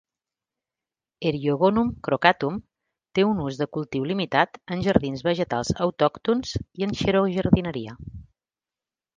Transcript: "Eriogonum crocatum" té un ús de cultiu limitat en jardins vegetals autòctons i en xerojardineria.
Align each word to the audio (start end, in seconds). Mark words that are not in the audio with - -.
"Eriogonum 1.31 1.91
crocatum" 2.07 2.57
té 3.19 3.25
un 3.33 3.43
ús 3.49 3.59
de 3.61 3.67
cultiu 3.77 4.07
limitat 4.13 4.57
en 4.77 4.81
jardins 4.89 5.23
vegetals 5.31 5.73
autòctons 5.89 6.57
i 6.81 6.87
en 6.89 6.97
xerojardineria. 7.03 7.99